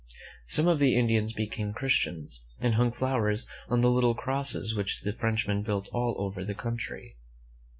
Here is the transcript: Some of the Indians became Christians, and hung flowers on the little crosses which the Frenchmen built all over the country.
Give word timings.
Some 0.47 0.67
of 0.67 0.79
the 0.79 0.95
Indians 0.95 1.31
became 1.31 1.73
Christians, 1.73 2.43
and 2.59 2.73
hung 2.73 2.91
flowers 2.91 3.45
on 3.69 3.81
the 3.81 3.91
little 3.91 4.15
crosses 4.15 4.73
which 4.73 5.01
the 5.01 5.13
Frenchmen 5.13 5.61
built 5.61 5.89
all 5.89 6.15
over 6.17 6.43
the 6.43 6.55
country. 6.55 7.17